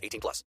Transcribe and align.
18 0.00 0.20
plus. 0.20 0.44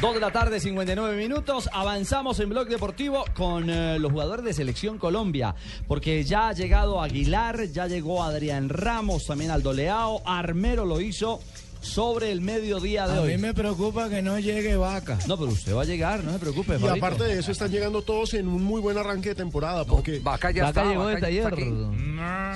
2 0.00 0.14
de 0.14 0.20
la 0.20 0.30
tarde, 0.30 0.60
59 0.60 1.16
minutos. 1.16 1.68
Avanzamos 1.72 2.38
en 2.38 2.50
Blog 2.50 2.68
Deportivo 2.68 3.24
con 3.34 3.68
eh, 3.68 3.98
los 3.98 4.12
jugadores 4.12 4.44
de 4.44 4.54
Selección 4.54 4.96
Colombia. 4.96 5.56
Porque 5.88 6.22
ya 6.22 6.48
ha 6.48 6.52
llegado 6.52 7.02
Aguilar, 7.02 7.64
ya 7.64 7.88
llegó 7.88 8.22
Adrián 8.22 8.68
Ramos, 8.68 9.26
también 9.26 9.50
Aldo 9.50 9.72
Leao. 9.72 10.22
Armero 10.24 10.84
lo 10.84 11.00
hizo 11.00 11.40
sobre 11.80 12.32
el 12.32 12.40
mediodía 12.40 13.06
de 13.06 13.18
A 13.18 13.20
hoy. 13.22 13.32
mí 13.32 13.38
me 13.38 13.54
preocupa 13.54 14.08
que 14.08 14.22
no 14.22 14.38
llegue 14.38 14.76
vaca. 14.76 15.18
No, 15.26 15.36
pero 15.36 15.50
usted 15.50 15.74
va 15.74 15.82
a 15.82 15.84
llegar, 15.84 16.24
no 16.24 16.32
se 16.32 16.38
preocupe. 16.38 16.76
Y 16.80 16.86
aparte 16.88 17.24
de 17.24 17.38
eso, 17.38 17.52
están 17.52 17.70
llegando 17.70 18.02
todos 18.02 18.34
en 18.34 18.48
un 18.48 18.62
muy 18.62 18.80
buen 18.80 18.98
arranque 18.98 19.30
de 19.30 19.34
temporada. 19.34 19.84
Porque 19.84 20.18
Vaca 20.20 20.50
ya 20.50 20.64
Vaca 20.64 20.80
está. 20.82 20.90
llegó 20.90 21.04
Vaca 21.04 21.14
desde 21.26 21.34
ya 21.34 21.42
está 21.48 21.56
ayer. 21.56 21.68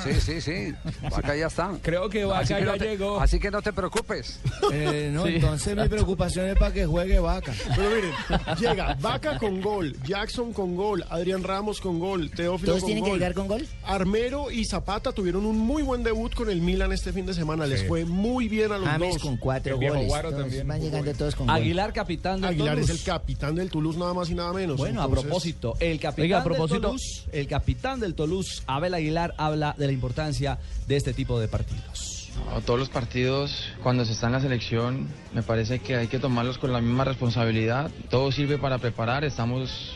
aquí. 0.03 0.21
Sí, 0.21 0.21
sí, 0.21 0.41
sí. 0.41 0.75
Vaca 1.11 1.37
ya 1.37 1.47
está. 1.47 1.71
Creo 1.83 2.09
que 2.09 2.25
Vaca 2.25 2.41
así 2.41 2.55
que 2.55 2.61
ya 2.61 2.67
no 2.67 2.79
te, 2.79 2.85
llegó. 2.85 3.21
Así 3.21 3.39
que 3.39 3.51
no 3.51 3.63
te 3.63 3.73
preocupes. 3.73 4.41
Eh, 4.73 5.11
no, 5.13 5.27
Sí. 5.27 5.35
entonces 5.37 5.77
mi 5.77 5.89
preocupación 5.89 6.47
es 6.49 6.57
para 6.57 6.73
que 6.73 6.87
juegue 6.87 7.19
vaca. 7.21 7.53
Pero 7.77 7.91
miren, 7.91 8.59
llega 8.59 8.97
Vaca 9.01 9.39
con 9.39 9.61
gol, 9.61 9.97
Jackson 10.05 10.53
con 10.53 10.75
gol, 10.77 11.05
Adrián 11.11 11.43
Ramos 11.43 11.81
con 11.81 11.99
gol, 11.99 12.31
Teófilo 12.31 12.73
¿Todos 12.73 12.81
con 12.83 12.87
tienen 12.89 13.05
que 13.05 13.11
gol. 13.11 13.19
llegar 13.19 13.35
con 13.35 13.49
gol? 13.49 13.67
Armero 13.85 14.51
y 14.51 14.65
Zapata 14.65 15.13
tuvieron 15.13 15.45
un 15.47 15.59
muy 15.59 15.83
buen 15.83 16.03
debut 16.03 16.35
con 16.35 16.51
el 16.51 16.61
Milan 16.61 16.93
este 16.93 17.13
fin 17.13 17.27
de 17.27 17.35
semana. 17.35 17.67
Les 17.67 17.87
fue 17.87 18.05
muy 18.05 18.49
bien 18.49 18.73
a 18.73 18.79
los 18.79 18.99
dos. 18.99 19.22
Con 19.23 19.37
cuatro 19.39 19.75
El 19.75 19.81
viejo 19.81 19.95
goles. 19.95 20.09
Guaro 20.09 20.31
Todos 20.31 20.43
también 20.43 20.67
van 20.69 20.81
llegando 20.81 21.05
bien. 21.05 21.17
todos 21.17 21.35
con. 21.35 21.49
Aguilar, 21.49 21.93
capitán 21.93 22.41
del 22.41 22.51
Aguilar 22.51 22.79
es 22.79 22.87
Toulouse. 22.87 22.93
el 22.93 23.15
capitán 23.15 23.55
del 23.55 23.71
Toulouse, 23.71 23.99
nada 23.99 24.13
más 24.15 24.29
y 24.31 24.35
nada 24.35 24.53
menos. 24.53 24.77
Bueno, 24.77 25.01
a 25.01 25.05
Entonces, 25.05 25.25
propósito, 25.25 25.75
el 25.81 25.99
capitán 26.01 26.23
Oiga, 26.25 26.37
a 26.37 26.41
del 26.41 26.49
propósito- 26.53 26.81
Toulouse, 26.81 27.25
el 27.33 27.47
capitán 27.47 28.01
del 28.01 28.15
Toulouse, 28.15 28.63
Abel 28.67 28.95
Aguilar, 28.95 29.35
habla 29.39 29.75
de 29.79 29.87
la 29.87 29.93
importancia 29.93 30.59
de 30.87 30.97
este 30.97 31.13
tipo 31.15 31.39
de 31.41 31.49
partidos. 31.49 32.22
Todos 32.67 32.79
los 32.79 32.91
partidos, 32.91 33.73
cuando 33.83 34.05
se 34.05 34.13
está 34.13 34.27
en 34.27 34.33
la 34.33 34.41
selección, 34.41 35.09
me 35.33 35.43
parece 35.43 35.79
que 35.79 35.97
hay 35.97 36.09
que 36.09 36.19
tomarlos 36.19 36.59
con 36.59 36.73
la 36.73 36.81
misma 36.81 37.05
responsabilidad. 37.05 37.91
Todo 38.11 38.31
sirve 38.31 38.59
para 38.59 38.79
preparar. 38.79 39.25
Estamos, 39.25 39.95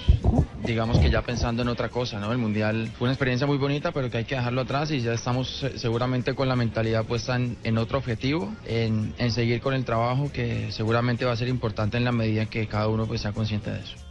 digamos 0.64 0.98
que 0.98 1.10
ya 1.10 1.22
pensando 1.22 1.62
en 1.62 1.68
otra 1.68 1.90
cosa, 1.90 2.18
¿no? 2.18 2.32
El 2.32 2.38
mundial 2.38 2.90
fue 2.98 3.06
una 3.06 3.12
experiencia 3.12 3.46
muy 3.46 3.58
bonita, 3.58 3.92
pero 3.92 4.10
que 4.10 4.18
hay 4.18 4.24
que 4.24 4.36
dejarlo 4.36 4.62
atrás 4.62 4.90
y 4.90 5.00
ya 5.00 5.12
estamos 5.12 5.62
eh, 5.62 5.78
seguramente 5.78 6.34
con 6.34 6.48
la 6.48 6.56
mentalidad 6.56 7.04
puesta 7.04 7.36
en, 7.36 7.78
otro 7.78 7.98
objetivo, 7.98 8.54
en, 8.64 9.14
en 9.18 9.32
seguir 9.32 9.60
con 9.60 9.74
el 9.74 9.84
trabajo 9.84 10.32
que 10.32 10.72
seguramente 10.72 11.24
va 11.24 11.32
a 11.32 11.36
ser 11.36 11.48
importante 11.48 11.98
en 11.98 12.04
la 12.04 12.12
medida 12.12 12.42
en 12.42 12.48
que 12.48 12.66
cada 12.66 12.88
uno 12.88 13.06
pues 13.06 13.20
sea 13.20 13.32
consciente 13.32 13.70
de 13.70 13.80
eso. 13.80 14.05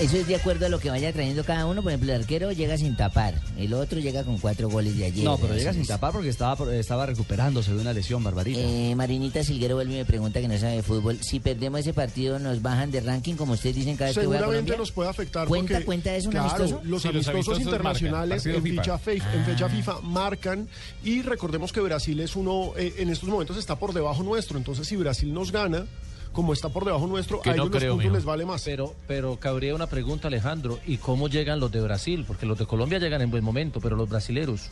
Eso 0.00 0.16
es 0.16 0.28
de 0.28 0.36
acuerdo 0.36 0.64
a 0.64 0.68
lo 0.68 0.78
que 0.78 0.90
vaya 0.90 1.12
trayendo 1.12 1.42
cada 1.42 1.66
uno. 1.66 1.82
Por 1.82 1.90
ejemplo, 1.90 2.14
el 2.14 2.20
arquero 2.20 2.52
llega 2.52 2.78
sin 2.78 2.94
tapar. 2.96 3.34
El 3.56 3.74
otro 3.74 3.98
llega 3.98 4.22
con 4.22 4.38
cuatro 4.38 4.68
goles 4.70 4.96
de 4.96 5.06
ayer. 5.06 5.24
No, 5.24 5.36
pero 5.38 5.54
llega 5.56 5.72
sin 5.72 5.84
tapar 5.84 6.12
porque 6.12 6.28
estaba, 6.28 6.72
estaba 6.72 7.04
recuperándose 7.04 7.74
de 7.74 7.80
una 7.80 7.92
lesión, 7.92 8.22
Barbarita. 8.22 8.60
Eh, 8.60 8.94
Marinita 8.94 9.42
Silguero 9.42 9.74
vuelve 9.74 9.94
y 9.94 9.96
me 9.96 10.04
pregunta 10.04 10.40
que 10.40 10.46
no 10.46 10.56
sabe 10.56 10.76
de 10.76 10.82
fútbol. 10.84 11.18
Si 11.20 11.40
perdemos 11.40 11.80
ese 11.80 11.94
partido, 11.94 12.38
¿nos 12.38 12.62
bajan 12.62 12.92
de 12.92 13.00
ranking 13.00 13.34
como 13.34 13.54
ustedes 13.54 13.74
dicen 13.74 13.96
cada 13.96 14.10
vez 14.10 14.18
que 14.18 14.24
juega 14.24 14.38
Seguramente 14.42 14.70
Colombia? 14.70 14.78
nos 14.78 14.92
puede 14.92 15.10
afectar. 15.10 15.48
¿Cuenta- 15.48 15.72
porque, 15.74 15.84
cuenta 15.84 16.14
es 16.14 16.26
un 16.26 16.30
claro, 16.30 16.48
amistoso? 16.48 16.80
Los 16.84 17.02
Sí, 17.02 17.08
los 17.08 17.14
amistosos 17.16 17.34
amistosos 17.34 17.60
internacionales 17.64 18.46
marcan, 18.46 18.66
en, 18.66 18.76
fecha, 18.76 18.98
FIFA. 18.98 19.26
fe- 19.32 19.36
en 19.38 19.44
fecha 19.46 19.68
FIFA 19.68 20.00
marcan 20.02 20.68
y 21.02 21.22
recordemos 21.22 21.72
que 21.72 21.80
Brasil 21.80 22.20
es 22.20 22.36
uno, 22.36 22.72
eh, 22.76 22.94
en 22.98 23.08
estos 23.10 23.28
momentos 23.28 23.56
está 23.56 23.74
por 23.74 23.92
debajo 23.92 24.22
nuestro. 24.22 24.58
Entonces, 24.58 24.86
si 24.86 24.94
Brasil 24.94 25.34
nos 25.34 25.50
gana, 25.50 25.86
como 26.32 26.52
está 26.52 26.68
por 26.68 26.84
debajo 26.84 27.06
nuestro, 27.06 27.40
Que 27.40 27.50
a 27.50 27.54
no 27.54 27.64
ellos 27.64 27.82
los 27.82 27.92
puntos 27.94 28.12
les 28.12 28.24
vale 28.24 28.44
más. 28.44 28.62
Pero, 28.64 28.94
pero 29.06 29.36
cabría 29.36 29.74
una 29.74 29.86
pregunta, 29.86 30.28
Alejandro. 30.28 30.78
¿Y 30.86 30.98
cómo 30.98 31.28
llegan 31.28 31.60
los 31.60 31.70
de 31.72 31.80
Brasil? 31.80 32.24
Porque 32.26 32.46
los 32.46 32.58
de 32.58 32.66
Colombia 32.66 32.98
llegan 32.98 33.22
en 33.22 33.30
buen 33.30 33.42
momento, 33.44 33.80
pero 33.80 33.96
los 33.96 34.08
brasileros, 34.08 34.68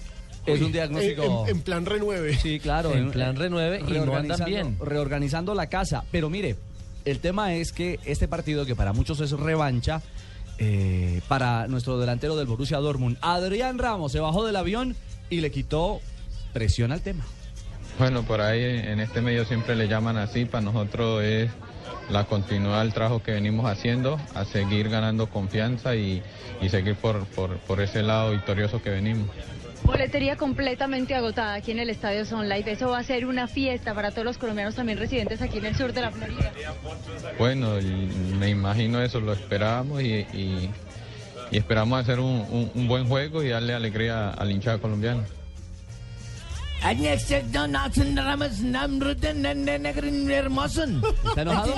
es 0.47 0.61
un 0.63 0.71
diagnóstico. 0.73 1.45
en- 1.49 1.57
en 1.57 1.63
plan 1.63 1.85
renueve. 1.87 2.37
Sí, 2.39 2.61
claro. 2.61 2.93
en 2.93 3.11
plan 3.11 3.35
renueve 3.37 3.79
y 3.81 3.83
no 3.93 4.03
andan 4.17 4.39
reorganizando- 4.39 4.45
bien. 4.47 4.77
Reorganizando 4.81 5.55
la 5.55 5.67
casa. 5.69 6.05
Pero 6.13 6.31
mire, 6.31 6.57
el 7.05 7.19
tema 7.21 7.55
es 7.55 7.73
que 7.73 7.99
este 8.05 8.29
partido, 8.29 8.65
que 8.67 8.77
para 8.77 8.93
muchos 8.93 9.21
es 9.21 9.33
revancha, 9.33 10.03
eh, 10.59 11.21
para 11.29 11.67
nuestro 11.69 11.99
delantero 11.99 12.37
del 12.37 12.47
Borussia 12.47 12.79
Dortmund, 12.79 13.19
Adrián 13.21 13.79
Ramos 13.79 14.13
se 14.13 14.21
bajó 14.21 14.47
del 14.47 14.57
avión 14.57 14.97
y 15.31 15.41
le 15.41 15.51
quitó 15.51 16.01
presión 16.53 16.93
al 16.93 17.03
tema. 17.03 17.25
Bueno, 17.99 18.23
por 18.25 18.41
ahí 18.41 18.63
en 18.63 19.01
este 19.01 19.23
medio 19.23 19.45
siempre 19.45 19.75
le 19.75 19.89
llaman 19.89 20.17
así, 20.19 20.45
para 20.45 20.61
nosotros 20.63 21.23
es 21.23 21.51
la 22.11 22.25
continuidad 22.25 22.81
del 22.83 22.93
trabajo 22.93 23.23
que 23.23 23.33
venimos 23.33 23.67
haciendo, 23.71 24.19
a 24.35 24.45
seguir 24.45 24.89
ganando 24.91 25.29
confianza 25.29 25.97
y, 25.97 26.23
y 26.61 26.69
seguir 26.69 26.97
por, 26.97 27.25
por, 27.27 27.57
por 27.59 27.81
ese 27.81 28.03
lado 28.03 28.33
victorioso 28.33 28.83
que 28.83 28.91
venimos. 28.91 29.29
Boletería 29.85 30.37
completamente 30.37 31.15
agotada 31.15 31.55
aquí 31.55 31.71
en 31.71 31.79
el 31.79 31.91
Estadio 31.91 32.25
Son 32.27 32.49
Life. 32.49 32.71
Eso 32.73 32.91
va 32.91 32.99
a 32.99 33.05
ser 33.05 33.25
una 33.25 33.47
fiesta 33.47 33.95
para 33.95 34.11
todos 34.11 34.25
los 34.25 34.37
colombianos 34.39 34.75
también 34.75 34.99
residentes 34.99 35.41
aquí 35.41 35.59
en 35.59 35.67
el 35.67 35.77
sur 35.77 35.93
de 35.93 36.01
la 36.03 36.11
Florida. 36.11 36.53
Bueno, 37.39 37.77
me 38.39 38.51
imagino 38.51 39.01
eso, 39.01 39.21
lo 39.21 39.33
esperábamos 39.33 40.03
y, 40.03 40.07
y- 40.33 40.71
y 41.53 41.59
esperamos 41.59 42.01
hacer 42.01 42.19
un, 42.19 42.45
un- 42.51 42.71
un 42.75 42.89
buen 42.89 43.07
juego 43.07 43.43
y 43.45 43.49
darle 43.49 43.73
alegría 43.75 44.31
al 44.31 44.51
hinchada 44.51 44.79
colombiano. 44.79 45.25
¿Está 51.25 51.43
enojado? 51.43 51.75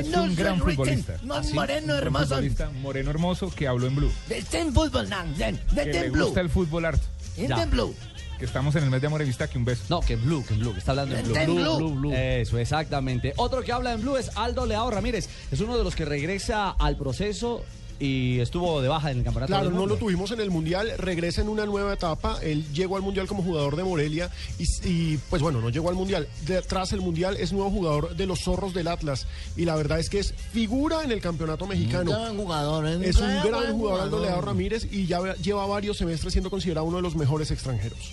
Es 0.00 0.08
un 0.14 0.36
gran 0.36 0.58
futbolista. 0.58 1.18
moreno 1.54 1.94
Un 1.94 1.98
hermoso. 1.98 2.26
futbolista 2.26 2.70
moreno 2.82 3.10
hermoso 3.10 3.50
que 3.50 3.66
habló 3.66 3.86
en 3.86 3.96
blue. 3.96 4.12
Está 4.28 4.58
en 4.58 4.74
fútbol, 4.74 5.04
Está 5.04 5.82
le 5.82 6.06
en 6.06 6.12
blue. 6.12 6.24
gusta 6.26 6.40
el 6.42 6.50
fútbol 6.50 6.84
harto. 6.84 7.06
Está 7.38 7.62
en 7.62 7.70
blue. 7.70 7.94
Que 8.38 8.44
estamos 8.44 8.76
en 8.76 8.84
el 8.84 8.90
mes 8.90 9.00
de 9.00 9.06
amor 9.06 9.22
y 9.22 9.24
vista, 9.24 9.48
que 9.48 9.56
un 9.56 9.64
beso. 9.64 9.84
No, 9.88 10.00
que 10.00 10.12
en 10.12 10.22
Blue, 10.22 10.44
que 10.46 10.52
en 10.52 10.60
Blue, 10.60 10.74
que 10.74 10.80
está 10.80 10.90
hablando 10.90 11.16
en 11.16 11.22
Blue. 11.22 11.34
Está 11.38 11.44
en 11.44 11.54
Blue. 11.96 12.12
Eso, 12.14 12.58
exactamente. 12.58 13.32
Otro 13.36 13.62
que 13.62 13.72
habla 13.72 13.94
en 13.94 14.02
Blue 14.02 14.18
es 14.18 14.30
Aldo 14.36 14.66
Leao 14.66 14.90
Ramírez. 14.90 15.30
Es 15.50 15.60
uno 15.60 15.78
de 15.78 15.84
los 15.84 15.96
que 15.96 16.04
regresa 16.04 16.72
al 16.72 16.98
proceso 16.98 17.64
y 17.98 18.40
estuvo 18.40 18.80
de 18.82 18.88
baja 18.88 19.10
en 19.10 19.18
el 19.18 19.24
campeonato. 19.24 19.50
Claro, 19.50 19.68
del 19.68 19.74
no 19.74 19.86
lo 19.86 19.96
tuvimos 19.96 20.30
en 20.30 20.40
el 20.40 20.50
Mundial, 20.50 20.92
regresa 20.98 21.40
en 21.40 21.48
una 21.48 21.64
nueva 21.66 21.94
etapa, 21.94 22.38
él 22.42 22.64
llegó 22.72 22.96
al 22.96 23.02
Mundial 23.02 23.26
como 23.26 23.42
jugador 23.42 23.76
de 23.76 23.84
Morelia 23.84 24.30
y, 24.58 24.64
y, 24.88 25.16
pues 25.30 25.42
bueno, 25.42 25.60
no 25.60 25.70
llegó 25.70 25.88
al 25.88 25.94
Mundial, 25.94 26.28
detrás 26.46 26.90
del 26.90 27.00
Mundial 27.00 27.36
es 27.38 27.52
nuevo 27.52 27.70
jugador 27.70 28.16
de 28.16 28.26
los 28.26 28.40
zorros 28.40 28.74
del 28.74 28.88
Atlas 28.88 29.26
y 29.56 29.64
la 29.64 29.76
verdad 29.76 29.98
es 29.98 30.10
que 30.10 30.18
es 30.18 30.34
figura 30.52 31.02
en 31.04 31.12
el 31.12 31.20
campeonato 31.20 31.66
mexicano. 31.66 32.10
Gran 32.10 32.36
jugador. 32.36 32.86
¿eh? 32.86 32.98
Es 33.02 33.16
un 33.16 33.42
gran 33.42 33.72
jugador 33.72 34.00
Aldo 34.02 34.20
Leao 34.20 34.40
Ramírez 34.40 34.86
y 34.90 35.06
ya 35.06 35.34
lleva 35.36 35.66
varios 35.66 35.96
semestres 35.96 36.32
siendo 36.32 36.50
considerado 36.50 36.86
uno 36.86 36.98
de 36.98 37.02
los 37.02 37.16
mejores 37.16 37.50
extranjeros. 37.50 38.12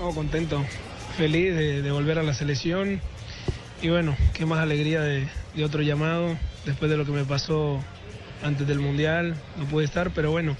Oh, 0.00 0.14
contento, 0.14 0.64
feliz 1.16 1.54
de, 1.54 1.82
de 1.82 1.90
volver 1.90 2.18
a 2.18 2.22
la 2.22 2.34
selección 2.34 3.00
y 3.82 3.88
bueno, 3.88 4.16
qué 4.32 4.46
más 4.46 4.60
alegría 4.60 5.00
de, 5.00 5.28
de 5.54 5.64
otro 5.64 5.82
llamado 5.82 6.36
después 6.64 6.90
de 6.90 6.96
lo 6.96 7.04
que 7.04 7.12
me 7.12 7.24
pasó 7.24 7.80
antes 8.42 8.66
del 8.66 8.80
Mundial, 8.80 9.34
no 9.58 9.64
pude 9.66 9.84
estar, 9.84 10.10
pero 10.12 10.30
bueno, 10.30 10.56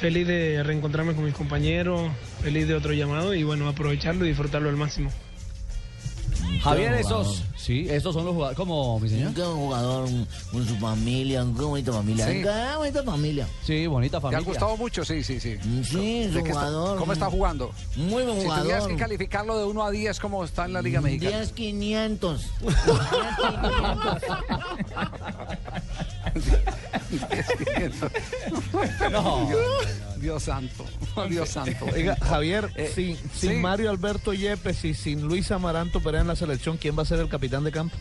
feliz 0.00 0.26
de 0.26 0.62
reencontrarme 0.62 1.14
con 1.14 1.24
mis 1.24 1.34
compañeros, 1.34 2.10
feliz 2.42 2.66
de 2.68 2.74
otro 2.74 2.92
llamado 2.92 3.34
y 3.34 3.42
bueno, 3.44 3.68
aprovecharlo 3.68 4.24
y 4.24 4.28
disfrutarlo 4.28 4.68
al 4.68 4.76
máximo. 4.76 5.10
Javier, 6.62 6.92
esos, 6.94 7.26
jugador. 7.38 7.46
sí, 7.56 7.86
estos 7.88 8.12
son 8.14 8.24
los 8.26 8.34
jugadores, 8.34 8.56
como 8.56 8.98
mi 9.00 9.08
señor. 9.08 9.28
Un 9.28 9.34
gran 9.34 9.52
jugador 9.54 10.04
un- 10.04 10.26
con 10.52 10.66
su 10.66 10.76
familia, 10.76 11.42
un 11.42 11.54
qué 11.56 11.62
bonita 11.62 11.92
familia. 11.92 12.26
Sí. 12.26 12.42
Qué 12.42 12.76
bonita 12.76 13.02
familia. 13.02 13.46
Sí, 13.64 13.86
bonita 13.86 14.12
¿Te 14.12 14.16
ha 14.18 14.20
familia. 14.20 14.44
gustado 14.46 14.76
mucho? 14.76 15.02
Sí, 15.04 15.22
sí, 15.24 15.40
sí. 15.40 15.56
Sí, 15.84 16.18
es 16.24 16.32
¿De 16.34 16.38
un 16.38 16.44
qué 16.44 16.50
está- 16.50 16.60
jugador. 16.66 16.98
¿Cómo 16.98 17.12
está 17.14 17.26
jugando? 17.30 17.70
Muy 17.96 18.24
buen 18.24 18.36
Si 18.40 18.42
tuvieras 18.42 18.64
que 18.64 18.72
jugador. 18.72 18.96
calificarlo 18.98 19.58
de 19.58 19.64
1 19.64 19.84
a 19.86 19.90
10, 19.90 20.20
¿cómo 20.20 20.44
está 20.44 20.66
en 20.66 20.72
la 20.74 20.82
Liga 20.82 21.00
Mexicana? 21.00 21.38
10 21.38 21.52
500. 21.52 22.46
10 22.60 22.78
No. 29.10 29.48
Dios 30.18 30.42
santo, 30.42 30.84
Dios 31.28 31.48
santo. 31.48 31.86
Oiga, 31.94 32.16
Javier, 32.16 32.70
Eh, 32.76 32.90
sin, 32.94 33.16
sin 33.34 33.50
sí. 33.52 33.56
Mario 33.56 33.90
Alberto 33.90 34.34
Yepes 34.34 34.84
y 34.84 34.94
sin 34.94 35.22
Luis 35.22 35.50
Amaranto 35.50 36.00
Perea 36.00 36.20
en 36.20 36.26
la 36.28 36.36
selección, 36.36 36.76
¿quién 36.76 36.96
va 36.98 37.02
a 37.02 37.06
ser 37.06 37.20
el 37.20 37.28
capitán 37.28 37.64
de 37.64 37.72
campo? 37.72 37.96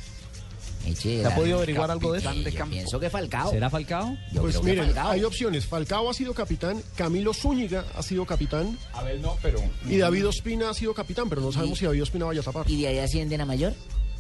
¿Se 0.96 1.26
ha 1.26 1.36
podido 1.36 1.58
averiguar 1.58 1.92
algo 1.92 2.14
de 2.14 2.20
eso? 2.20 2.34
De 2.34 2.52
pienso 2.52 3.00
que 3.00 3.10
Falcao. 3.10 3.52
¿Será 3.52 3.70
Falcao? 3.70 4.18
Yo 4.34 4.42
Pues 4.42 4.62
miren, 4.64 4.86
Falcao. 4.86 5.12
hay 5.12 5.24
opciones. 5.24 5.66
Falcao 5.66 6.10
ha 6.10 6.14
sido 6.14 6.34
capitán, 6.34 6.82
Camilo 6.96 7.34
Zúñiga 7.34 7.86
ha 7.96 8.02
sido 8.02 8.26
capitán 8.26 8.78
Abel 8.94 9.22
no, 9.22 9.38
pero. 9.42 9.60
y 9.88 9.98
David 9.98 10.28
Ospina 10.28 10.70
ha 10.70 10.74
sido 10.74 10.94
capitán, 10.94 11.30
pero 11.30 11.42
no 11.42 11.52
sabemos 11.52 11.78
si 11.80 11.86
David 11.86 12.04
Ospina 12.04 12.26
vaya 12.26 12.42
a 12.42 12.44
tapar. 12.44 12.70
¿Y 12.70 12.82
de 12.82 12.88
ahí 12.88 13.00
ascienden 13.00 13.42
a 13.42 13.46
mayor? 13.46 13.74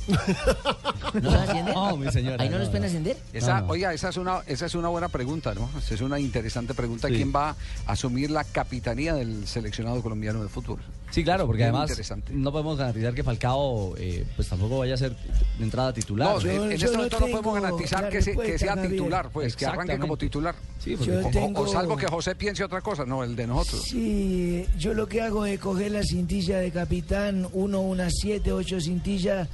¿No 1.13 1.19
los 1.21 1.33
ascienden? 1.35 1.73
No, 1.73 1.97
mi 1.97 2.11
señora, 2.11 2.37
¿Ahí 2.43 2.49
no, 2.49 2.53
no, 2.55 2.59
los 2.59 2.69
pueden 2.69 2.85
ascender? 2.85 3.17
Esa, 3.33 3.61
No, 3.61 3.67
no. 3.67 3.71
Oiga, 3.73 3.93
esa 3.93 4.09
es, 4.09 4.17
una, 4.17 4.41
esa 4.47 4.65
es 4.67 4.75
una 4.75 4.89
buena 4.89 5.09
pregunta, 5.09 5.53
¿no? 5.55 5.69
Esa 5.77 5.95
es 5.95 6.01
una 6.01 6.19
interesante 6.19 6.73
pregunta. 6.73 7.07
Sí. 7.07 7.15
¿Quién 7.15 7.33
va 7.35 7.49
a 7.85 7.91
asumir 7.91 8.29
la 8.31 8.43
capitanía 8.43 9.13
del 9.15 9.47
seleccionado 9.47 10.01
colombiano 10.01 10.43
de 10.43 10.49
fútbol? 10.49 10.79
Sí, 11.11 11.23
claro, 11.23 11.47
porque 11.47 11.63
además 11.63 11.91
no 12.31 12.51
podemos 12.51 12.77
garantizar 12.77 13.13
que 13.15 13.23
Falcao 13.23 13.95
eh, 13.97 14.25
pues 14.35 14.47
tampoco 14.47 14.77
vaya 14.79 14.93
a 14.93 14.97
ser 14.97 15.15
de 15.57 15.63
entrada 15.63 15.91
titular. 15.91 16.35
No, 16.35 16.41
en, 16.49 16.63
en 16.63 16.71
este 16.73 16.91
momento 16.91 17.19
no 17.19 17.27
podemos 17.27 17.55
garantizar 17.55 18.09
que, 18.09 18.21
se- 18.21 18.35
que 18.37 18.59
sea 18.59 18.79
titular, 18.79 19.29
pues, 19.31 19.55
que 19.55 19.65
arranque 19.65 19.97
como 19.97 20.17
titular. 20.17 20.53
Sí, 20.83 20.95
porque- 20.95 21.11
Yo 21.11 21.19
O- 21.21 21.27
o- 21.27 21.31
tengo- 21.31 21.61
o 21.61 21.67
salvo 21.67 21.97
que 21.97 22.05
José 22.07 22.35
piense 22.35 22.63
otra 22.63 22.81
cosa, 22.81 23.05
no, 23.05 23.23
el 23.23 23.35
de 23.35 23.47
nosotros. 23.47 23.81
Sí, 23.89 24.65
yo 24.77 24.93
lo 24.93 25.07
que 25.07 25.21
hago 25.21 25.45
es 25.47 25.59
coger 25.59 25.91
la 25.91 26.03
cintilla 26.03 26.59
de 26.59 26.69
capitán, 26.71 27.47
uno, 27.53 27.81
unas 27.81 28.13
siete, 28.15 28.51
ocho 28.51 28.79
cintillas, 28.79 29.47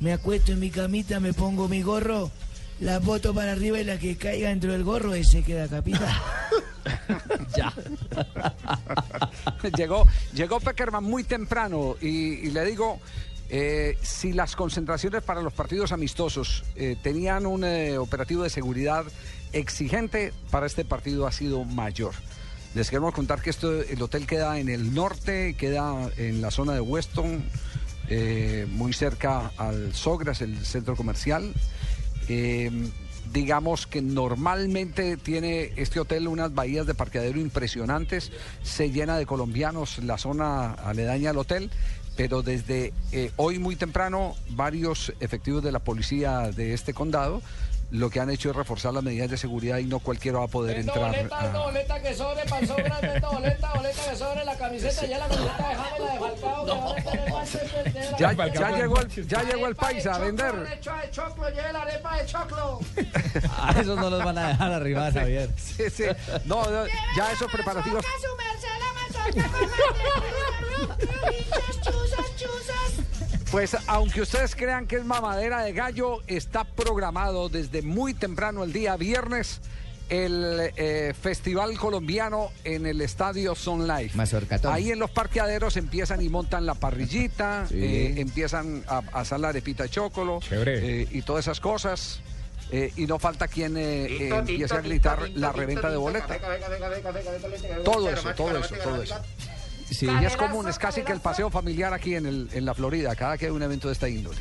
me 0.00 0.12
acuesto 0.12 0.52
en 0.52 0.60
mi 0.60 0.70
camita, 0.70 1.20
me 1.20 1.32
pongo 1.32 1.68
mi 1.68 1.82
gorro, 1.82 2.30
la 2.80 2.98
boto 2.98 3.34
para 3.34 3.52
arriba 3.52 3.80
y 3.80 3.84
la 3.84 3.98
que 3.98 4.16
caiga 4.16 4.50
dentro 4.50 4.72
del 4.72 4.84
gorro, 4.84 5.14
ese 5.14 5.42
queda 5.42 5.68
capitán. 5.68 6.14
ya. 7.56 7.72
llegó, 9.76 10.06
llegó 10.32 10.60
Peckerman 10.60 11.04
muy 11.04 11.24
temprano 11.24 11.96
y, 12.00 12.50
le 12.50 12.64
digo, 12.64 13.00
eh, 13.50 13.98
si 14.02 14.32
las 14.32 14.54
concentraciones 14.54 15.22
para 15.22 15.42
los 15.42 15.52
partidos 15.52 15.92
amistosos 15.92 16.64
eh, 16.76 16.96
tenían 17.02 17.46
un 17.46 17.64
eh, 17.64 17.98
operativo 17.98 18.44
de 18.44 18.50
seguridad 18.50 19.04
exigente, 19.52 20.32
para 20.50 20.66
este 20.66 20.84
partido 20.84 21.26
ha 21.26 21.32
sido 21.32 21.64
mayor. 21.64 22.12
Les 22.74 22.90
queremos 22.90 23.14
contar 23.14 23.40
que 23.40 23.50
esto, 23.50 23.80
el 23.80 24.00
hotel 24.02 24.26
queda 24.26 24.58
en 24.58 24.68
el 24.68 24.94
norte, 24.94 25.54
queda 25.54 26.10
en 26.18 26.42
la 26.42 26.50
zona 26.50 26.74
de 26.74 26.80
Weston, 26.80 27.42
eh, 28.10 28.66
muy 28.70 28.92
cerca 28.92 29.52
al 29.56 29.94
Sogras, 29.94 30.40
el 30.40 30.64
centro 30.64 30.96
comercial. 30.96 31.52
Eh, 32.28 32.70
digamos 33.32 33.86
que 33.86 34.00
normalmente 34.00 35.16
tiene 35.16 35.72
este 35.76 36.00
hotel 36.00 36.28
unas 36.28 36.54
bahías 36.54 36.86
de 36.86 36.94
parqueadero 36.94 37.40
impresionantes, 37.40 38.32
se 38.62 38.90
llena 38.90 39.18
de 39.18 39.26
colombianos 39.26 39.98
la 39.98 40.18
zona 40.18 40.72
aledaña 40.72 41.30
al 41.30 41.38
hotel, 41.38 41.70
pero 42.16 42.42
desde 42.42 42.92
eh, 43.12 43.30
hoy 43.36 43.58
muy 43.58 43.76
temprano 43.76 44.34
varios 44.50 45.12
efectivos 45.20 45.62
de 45.62 45.72
la 45.72 45.78
policía 45.78 46.50
de 46.50 46.74
este 46.74 46.94
condado 46.94 47.42
lo 47.90 48.10
que 48.10 48.20
han 48.20 48.28
hecho 48.28 48.50
es 48.50 48.56
reforzar 48.56 48.92
las 48.92 49.02
medidas 49.02 49.30
de 49.30 49.38
seguridad 49.38 49.78
y 49.78 49.84
no 49.84 49.98
cualquiera 50.00 50.38
va 50.40 50.44
a 50.44 50.48
poder 50.48 50.76
entrar. 50.78 51.14
a- 51.32 51.58
boleta 51.58 52.02
que 52.02 52.14
sobre, 52.14 52.42
el 52.42 52.48
sobre, 52.66 52.82
vendo 53.02 53.30
boleta, 53.32 53.72
boleta 53.74 54.02
que 54.10 54.16
sobre, 54.16 54.44
la 54.44 54.56
camiseta, 54.58 55.06
ya 55.06 55.18
la 55.18 55.26
camiseta 55.28 55.68
de 55.68 55.74
James, 55.74 56.00
la 56.00 56.12
de 56.12 56.18
Falcao, 56.18 56.64
de 56.66 58.10
la- 58.10 58.18
Ya, 58.18 58.32
ya 58.52 58.70
llegó 58.76 59.00
el, 59.00 59.26
ya 59.28 59.42
llegó 59.42 59.66
el 59.68 59.76
país 59.76 60.06
a 60.06 60.18
vender. 60.18 60.54
arepa 60.54 61.00
de 61.00 61.10
choclo, 61.10 61.48
lleve 61.48 61.72
la 61.72 61.82
arepa 61.82 62.16
de 62.18 62.26
choclo. 62.26 62.80
A 63.58 63.70
esos 63.80 63.96
no 63.96 64.10
los 64.10 64.22
van 64.24 64.36
a 64.38 64.48
dejar 64.48 64.72
arribar, 64.72 65.12
Javier. 65.14 65.50
Sí, 65.56 65.84
sí. 65.90 66.04
No, 66.44 66.64
no, 66.70 66.84
ya 67.16 67.32
esos 67.32 67.50
preparativos. 67.50 68.04
Pues 73.50 73.76
aunque 73.86 74.20
ustedes 74.20 74.54
crean 74.54 74.86
que 74.86 74.96
es 74.96 75.04
mamadera 75.04 75.62
de 75.62 75.72
gallo, 75.72 76.18
está 76.26 76.64
programado 76.64 77.48
desde 77.48 77.80
muy 77.82 78.12
temprano 78.12 78.62
el 78.62 78.72
día 78.72 78.96
viernes 78.96 79.60
el 80.10 80.70
eh, 80.76 81.12
Festival 81.20 81.76
Colombiano 81.78 82.50
en 82.64 82.86
el 82.86 83.00
Estadio 83.02 83.54
Sun 83.54 83.86
Life. 83.86 84.16
Mazorcatón. 84.16 84.72
Ahí 84.72 84.90
en 84.90 84.98
los 84.98 85.10
parqueaderos 85.10 85.76
empiezan 85.76 86.22
y 86.22 86.28
montan 86.30 86.64
la 86.66 86.74
parrillita, 86.74 87.66
Sí. 87.68 87.74
eh, 87.78 88.14
empiezan 88.20 88.84
a, 88.86 88.98
a 89.12 89.20
hacer 89.20 89.40
la 89.40 89.48
arepita 89.50 89.82
de 89.84 89.90
chocolo 89.90 90.40
eh, 90.50 91.06
y 91.10 91.22
todas 91.22 91.44
esas 91.44 91.60
cosas. 91.60 92.20
eh, 92.70 92.92
y 92.96 93.06
no 93.06 93.18
falta 93.18 93.48
quien 93.48 93.76
eh, 93.78 94.06
eh, 94.06 94.28
empiece 94.30 94.74
a 94.74 94.80
gritar 94.82 95.28
la 95.34 95.52
reventa 95.52 95.90
de 95.90 95.96
boleta. 95.96 96.38
Todo 97.84 98.10
eso, 98.10 98.34
todo 98.34 98.58
eso, 98.58 98.74
todo 98.82 99.02
eso. 99.02 99.14
Sí. 99.90 100.08
Es 100.22 100.36
común, 100.36 100.68
es 100.68 100.78
casi 100.78 101.02
que 101.02 101.12
el 101.12 101.20
paseo 101.20 101.50
familiar 101.50 101.92
aquí 101.94 102.14
en, 102.14 102.26
el, 102.26 102.48
en 102.52 102.64
la 102.64 102.74
Florida, 102.74 103.16
cada 103.16 103.38
que 103.38 103.46
hay 103.46 103.52
un 103.52 103.62
evento 103.62 103.88
de 103.88 103.94
esta 103.94 104.08
índole. 104.08 104.40